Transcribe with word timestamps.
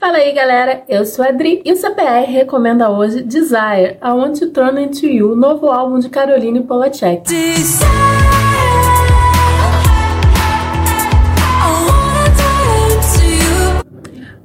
Fala 0.00 0.16
aí 0.16 0.32
galera, 0.32 0.82
eu 0.88 1.04
sou 1.04 1.22
a 1.22 1.28
Adri 1.28 1.60
e 1.62 1.70
o 1.70 1.76
CPR 1.76 2.24
recomenda 2.24 2.88
hoje 2.88 3.22
Desire, 3.22 3.98
I 4.02 4.08
Want 4.08 4.38
to 4.38 4.48
Turn 4.48 4.82
Into 4.82 5.04
You, 5.04 5.36
novo 5.36 5.66
álbum 5.66 5.98
de 5.98 6.08
Caroline 6.08 6.62
Polachek. 6.62 7.30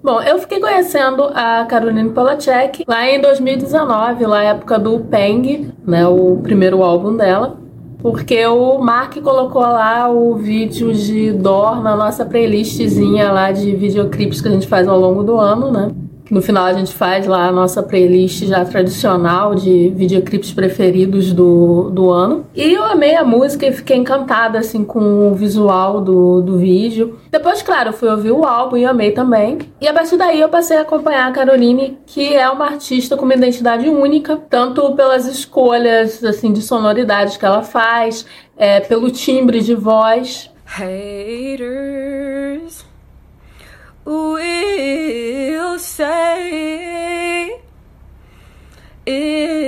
Bom, 0.04 0.22
eu 0.24 0.40
fiquei 0.40 0.60
conhecendo 0.60 1.32
a 1.34 1.64
Caroline 1.64 2.10
Polachek 2.10 2.84
lá 2.86 3.10
em 3.10 3.22
2019, 3.22 4.26
lá 4.26 4.44
época 4.44 4.78
do 4.78 5.00
Peng, 5.06 5.72
né, 5.88 6.06
o 6.06 6.38
primeiro 6.44 6.84
álbum 6.84 7.16
dela 7.16 7.65
porque 8.06 8.46
o 8.46 8.78
Mark 8.78 9.20
colocou 9.20 9.64
lá 9.64 10.08
o 10.12 10.36
vídeo 10.36 10.94
de 10.94 11.32
Dor 11.32 11.82
na 11.82 11.96
nossa 11.96 12.24
playlistzinha 12.24 13.32
lá 13.32 13.52
de 13.52 13.76
videoclipes 13.76 14.42
que 14.42 14.48
a 14.48 14.52
gente 14.52 14.68
faz 14.68 14.88
ao 14.88 15.00
longo 15.00 15.24
do 15.24 15.40
ano, 15.40 15.72
né? 15.72 15.92
No 16.30 16.42
final 16.42 16.66
a 16.66 16.74
gente 16.74 16.94
faz 16.94 17.28
lá 17.28 17.48
a 17.48 17.52
nossa 17.52 17.84
playlist 17.84 18.46
já 18.46 18.66
tradicional 18.66 19.54
de 19.54 19.90
videoclipes 19.90 20.52
preferidos 20.52 21.32
do, 21.32 21.90
do 21.92 22.10
ano. 22.10 22.46
E 22.56 22.74
eu 22.74 22.84
amei 22.84 23.16
a 23.16 23.24
música 23.24 23.66
e 23.66 23.72
fiquei 23.72 23.98
encantada 23.98 24.60
assim 24.60 24.84
com 24.84 25.32
o 25.32 25.36
visual 25.36 26.02
do, 26.02 26.42
do 26.42 26.58
vídeo. 26.58 27.20
Depois, 27.32 27.62
claro, 27.62 27.94
fui 27.94 28.10
ouvir 28.10 28.32
o 28.32 28.44
álbum 28.44 28.78
e 28.78 28.86
amei 28.86 29.12
também. 29.12 29.60
E 29.80 29.88
a 29.88 29.94
partir 29.94 30.18
daí 30.18 30.42
eu 30.42 30.50
passei 30.50 30.78
a 30.78 30.82
acompanhar 30.82 31.28
a 31.28 31.32
Caroline, 31.32 31.98
que 32.06 32.34
é 32.36 32.50
uma 32.50 32.66
artista 32.66 33.16
com 33.16 33.26
uma 33.26 33.36
identidade 33.36 33.88
única, 33.88 34.38
tanto 34.50 34.96
pelas 34.96 35.26
escolhas 35.26 36.24
assim 36.24 36.52
de 36.52 36.62
sonoridades 36.62 37.38
que 37.38 37.46
ela 37.46 37.62
faz, 37.62 38.26
é, 38.58 38.80
pelo 38.80 39.12
timbre 39.12 39.62
de 39.62 39.76
voz. 39.76 40.50
Haters 40.66 41.95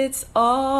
it's 0.07 0.25
auto-tune. 0.33 0.71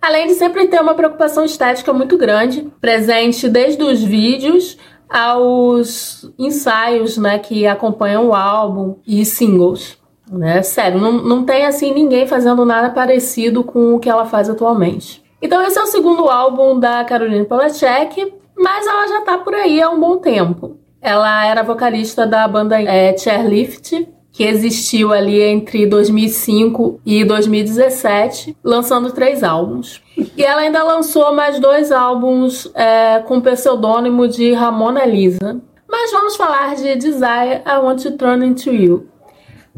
Além 0.00 0.26
de 0.26 0.34
sempre 0.34 0.66
ter 0.66 0.80
uma 0.80 0.94
preocupação 0.94 1.44
estética 1.44 1.92
muito 1.92 2.18
grande, 2.18 2.68
presente 2.80 3.48
desde 3.48 3.84
os 3.84 4.02
vídeos 4.02 4.76
aos 5.08 6.28
ensaios 6.36 7.16
né, 7.16 7.38
que 7.38 7.64
acompanham 7.66 8.26
o 8.26 8.34
álbum 8.34 8.96
e 9.06 9.24
singles. 9.24 9.96
Né? 10.30 10.60
Sério, 10.62 11.00
não, 11.00 11.12
não 11.12 11.44
tem 11.44 11.64
assim 11.66 11.94
ninguém 11.94 12.26
fazendo 12.26 12.64
nada 12.64 12.90
parecido 12.90 13.62
com 13.62 13.94
o 13.94 14.00
que 14.00 14.10
ela 14.10 14.26
faz 14.26 14.50
atualmente. 14.50 15.22
Então 15.40 15.62
esse 15.62 15.78
é 15.78 15.82
o 15.82 15.86
segundo 15.86 16.28
álbum 16.28 16.80
da 16.80 17.04
Caroline 17.04 17.44
Polachek, 17.44 18.34
mas 18.56 18.84
ela 18.86 19.06
já 19.06 19.20
tá 19.20 19.38
por 19.38 19.54
aí 19.54 19.80
há 19.80 19.88
um 19.90 20.00
bom 20.00 20.18
tempo. 20.18 20.78
Ela 21.00 21.44
era 21.44 21.62
vocalista 21.62 22.26
da 22.26 22.48
banda 22.48 22.80
é, 22.80 23.16
Chairlift, 23.16 24.08
que 24.32 24.44
existiu 24.44 25.12
ali 25.12 25.40
entre 25.40 25.86
2005 25.86 27.00
e 27.04 27.24
2017, 27.24 28.56
lançando 28.64 29.12
três 29.12 29.42
álbuns. 29.44 30.02
E 30.36 30.42
ela 30.42 30.62
ainda 30.62 30.82
lançou 30.82 31.34
mais 31.34 31.60
dois 31.60 31.92
álbuns 31.92 32.70
é, 32.74 33.18
com 33.20 33.36
o 33.36 33.42
pseudônimo 33.42 34.26
de 34.26 34.52
Ramona 34.52 35.04
Lisa. 35.04 35.60
Mas 35.88 36.10
vamos 36.10 36.36
falar 36.36 36.74
de 36.74 36.96
Desire 36.96 37.60
I 37.66 37.78
Want 37.82 38.02
to 38.02 38.12
Turn 38.12 38.46
Into 38.46 38.70
You. 38.70 39.12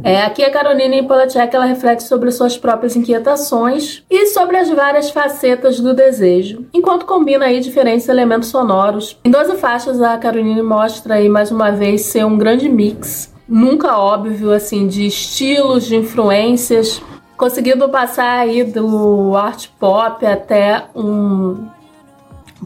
É, 0.03 0.23
aqui 0.23 0.43
a 0.43 0.51
Caroline 0.51 1.07
Polachek 1.07 1.55
ela 1.55 1.67
reflete 1.67 2.03
sobre 2.03 2.31
suas 2.33 2.59
próprias 2.59 2.97
inquietações 2.97 4.03
e 4.11 4.27
sobre 4.27 4.57
as 4.57 4.69
várias 4.69 5.11
facetas 5.11 5.79
do 5.79 5.95
desejo, 5.95 6.67
enquanto 6.73 7.07
combina 7.07 7.45
aí 7.47 7.61
diferentes 7.61 8.09
elementos 8.09 8.49
sonoros. 8.49 9.17
Em 9.25 9.31
12 9.31 9.57
faixas, 9.57 10.01
a 10.01 10.19
Caroline 10.19 10.63
mostra 10.63 11.15
aí 11.15 11.29
mais 11.29 11.53
uma 11.53 11.71
vez 11.71 12.03
ser 12.03 12.25
um 12.25 12.37
grande 12.37 12.69
mix, 12.69 13.33
nunca 13.49 13.99
óbvio 13.99 14.53
assim, 14.53 14.87
de 14.87 15.07
estilos, 15.07 15.87
de 15.87 15.97
influências, 15.97 17.03
conseguindo 17.37 17.89
passar 17.89 18.39
aí 18.41 18.65
do 18.65 19.37
art 19.37 19.69
pop 19.79 20.25
até 20.25 20.85
um 20.95 21.69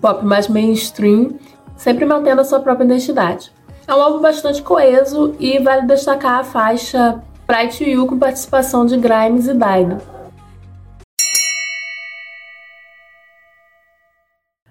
pop 0.00 0.25
mais 0.25 0.49
mainstream, 0.49 1.34
sempre 1.77 2.05
mantendo 2.05 2.41
a 2.41 2.44
sua 2.44 2.61
própria 2.61 2.84
identidade. 2.84 3.53
É 3.87 3.94
um 3.94 4.00
álbum 4.00 4.21
bastante 4.21 4.62
coeso 4.62 5.34
e 5.41 5.59
vale 5.59 5.87
destacar 5.87 6.41
a 6.41 6.44
faixa 6.44 7.22
Pride 7.47 7.78
to 7.78 7.84
You 7.84 8.06
com 8.06 8.19
participação 8.19 8.84
de 8.84 8.99
Grimes 8.99 9.49
e 9.49 9.55
Dido. 9.55 10.18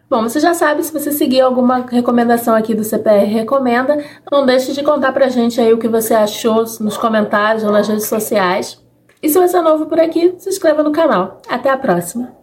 Bom, 0.09 0.23
você 0.23 0.39
já 0.39 0.53
sabe, 0.53 0.83
se 0.83 0.93
você 0.93 1.11
seguir 1.11 1.41
alguma 1.41 1.85
recomendação 1.85 2.55
aqui 2.55 2.73
do 2.73 2.83
CPR 2.83 3.25
Recomenda, 3.25 4.01
não 4.31 4.45
deixe 4.45 4.71
de 4.71 4.81
contar 4.81 5.11
pra 5.11 5.27
gente 5.27 5.59
aí 5.59 5.73
o 5.73 5.77
que 5.77 5.87
você 5.89 6.13
achou 6.13 6.63
nos 6.79 6.95
comentários 6.95 7.63
ou 7.63 7.71
nas 7.71 7.89
redes 7.89 8.07
sociais. 8.07 8.81
E 9.21 9.27
se 9.27 9.37
você 9.37 9.57
é 9.57 9.61
novo 9.61 9.85
por 9.87 9.99
aqui, 9.99 10.33
se 10.37 10.47
inscreva 10.47 10.81
no 10.81 10.93
canal. 10.93 11.41
Até 11.49 11.69
a 11.69 11.77
próxima! 11.77 12.36